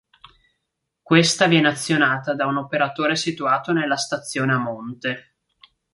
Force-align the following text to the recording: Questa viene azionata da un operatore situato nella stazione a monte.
Questa 1.03 1.45
viene 1.45 1.67
azionata 1.67 2.33
da 2.33 2.47
un 2.47 2.57
operatore 2.57 3.15
situato 3.15 3.71
nella 3.71 3.97
stazione 3.97 4.51
a 4.53 4.57
monte. 4.57 5.35